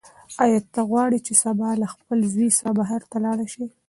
ایا 0.43 0.59
ته 0.73 0.81
غواړې 0.89 1.19
چې 1.25 1.33
سبا 1.43 1.69
له 1.81 1.87
خپل 1.93 2.19
زوی 2.33 2.49
سره 2.57 2.71
بهر 2.79 3.01
لاړه 3.25 3.45
شې؟ 3.53 3.65